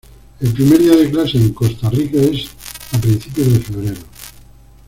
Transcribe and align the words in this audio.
El 0.39 0.51
primer 0.53 0.79
día 0.79 0.95
de 0.95 1.11
clase 1.11 1.37
en 1.37 1.53
Costa 1.53 1.87
Rica 1.91 2.17
es 2.17 2.47
a 2.91 2.97
principios 2.99 3.53
de 3.53 3.59
febrero. 3.59 4.01